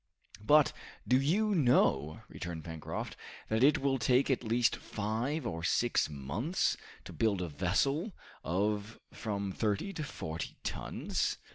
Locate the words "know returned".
1.53-2.63